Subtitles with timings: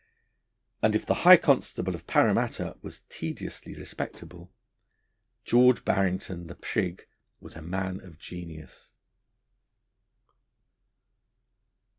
[0.81, 4.51] And, if the High Constable of Paramatta was tediously respectable,
[5.45, 7.05] George Barrington, the Prig,
[7.39, 8.87] was a man of genius.